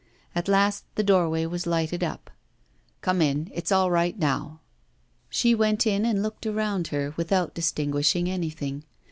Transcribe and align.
At 0.33 0.47
last 0.47 0.83
the 0.95 1.03
doorway 1.03 1.45
was 1.45 1.67
lighted 1.67 2.03
up. 2.03 2.31
'Come 3.01 3.21
in, 3.21 3.51
it's 3.53 3.71
all 3.71 3.91
right 3.91 4.17
now.' 4.17 4.59
She 5.29 5.53
went 5.53 5.85
in 5.85 6.07
and 6.07 6.23
looked 6.23 6.47
around 6.47 6.87
her, 6.87 7.13
without 7.17 7.53
distinguishing 7.53 8.27
anything. 8.27 8.83